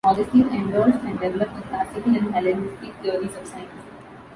Augustine 0.03 0.49
endorsed 0.51 1.01
and 1.03 1.19
developed 1.19 1.53
the 1.57 1.61
classical 1.61 2.15
and 2.15 2.33
Hellenistic 2.33 2.91
theories 3.03 3.35
of 3.35 3.45
signs. 3.45 3.83